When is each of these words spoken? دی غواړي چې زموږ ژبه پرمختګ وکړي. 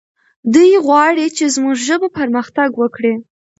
دی 0.53 0.69
غواړي 0.85 1.25
چې 1.37 1.45
زموږ 1.55 1.75
ژبه 1.87 2.07
پرمختګ 2.19 2.69
وکړي. 2.77 3.13